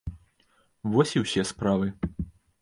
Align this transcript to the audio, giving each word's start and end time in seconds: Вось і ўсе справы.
Вось 0.95 1.13
і 1.17 1.23
ўсе 1.25 1.45
справы. 1.51 1.87